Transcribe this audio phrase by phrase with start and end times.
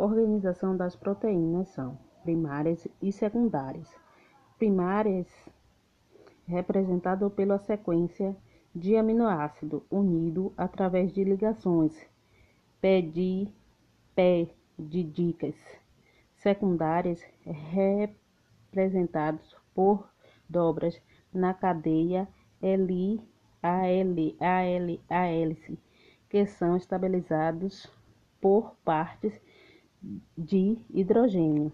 [0.00, 3.86] Organização das proteínas são primárias e secundárias.
[4.56, 5.28] Primárias,
[6.46, 8.34] representado pela sequência
[8.74, 11.94] de aminoácido unido através de ligações
[12.80, 13.52] peptídicas.
[16.34, 20.08] Secundárias, representados por
[20.48, 20.98] dobras
[21.30, 22.26] na cadeia
[22.62, 23.20] L,
[23.62, 25.78] AL, AL, ALC,
[26.30, 27.92] que são estabilizados
[28.40, 29.38] por partes
[30.50, 31.72] de hidrogênio.